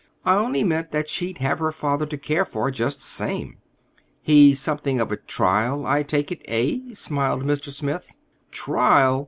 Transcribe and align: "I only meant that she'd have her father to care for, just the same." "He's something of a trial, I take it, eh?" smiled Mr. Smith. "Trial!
"I 0.25 0.33
only 0.33 0.63
meant 0.63 0.89
that 0.93 1.09
she'd 1.09 1.37
have 1.37 1.59
her 1.59 1.71
father 1.71 2.07
to 2.07 2.17
care 2.17 2.43
for, 2.43 2.71
just 2.71 2.97
the 3.01 3.05
same." 3.05 3.57
"He's 4.23 4.59
something 4.59 4.99
of 4.99 5.11
a 5.11 5.17
trial, 5.17 5.85
I 5.85 6.01
take 6.01 6.31
it, 6.31 6.41
eh?" 6.45 6.95
smiled 6.95 7.43
Mr. 7.43 7.69
Smith. 7.69 8.11
"Trial! 8.49 9.19